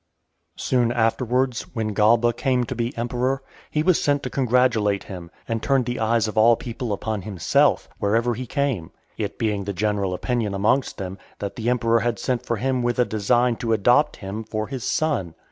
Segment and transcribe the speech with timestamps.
[0.57, 0.61] V.
[0.63, 5.61] Soon afterwards, when Galba came to be emperor, he was sent to congratulate him, and
[5.61, 10.15] turned the eyes of all people upon himself, wherever he came; it being the general
[10.15, 14.15] opinion amongst them, that the emperor had sent for him with a design to adopt
[14.15, 15.35] him for his son.